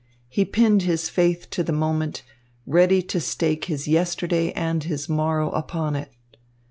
[0.27, 2.23] He pinned his faith to the moment,
[2.65, 6.09] ready to stake his yesterday and his morrow upon it.